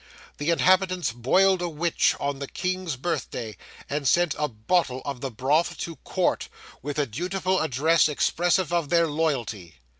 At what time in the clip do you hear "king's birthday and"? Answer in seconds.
2.47-4.07